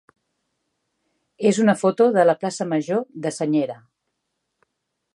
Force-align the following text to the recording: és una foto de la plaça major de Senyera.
és 1.51 1.59
una 1.65 1.77
foto 1.83 2.09
de 2.17 2.25
la 2.31 2.37
plaça 2.45 2.69
major 2.75 3.07
de 3.27 3.37
Senyera. 3.39 3.81